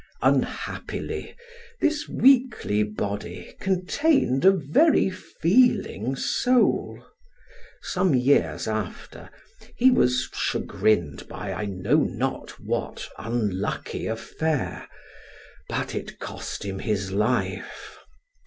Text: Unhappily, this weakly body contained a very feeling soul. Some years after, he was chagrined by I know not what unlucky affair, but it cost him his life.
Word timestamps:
Unhappily, 0.23 1.35
this 1.79 2.09
weakly 2.09 2.81
body 2.81 3.55
contained 3.59 4.43
a 4.43 4.51
very 4.51 5.11
feeling 5.11 6.15
soul. 6.15 7.05
Some 7.83 8.15
years 8.15 8.67
after, 8.67 9.29
he 9.75 9.91
was 9.91 10.27
chagrined 10.33 11.27
by 11.27 11.53
I 11.53 11.65
know 11.65 11.97
not 11.97 12.59
what 12.59 13.07
unlucky 13.19 14.07
affair, 14.07 14.87
but 15.69 15.93
it 15.93 16.17
cost 16.17 16.65
him 16.65 16.79
his 16.79 17.11
life. 17.11 17.99